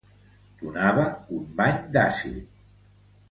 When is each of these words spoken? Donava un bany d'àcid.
Donava 0.61 1.03
un 1.39 1.45
bany 1.59 1.77
d'àcid. 1.97 2.49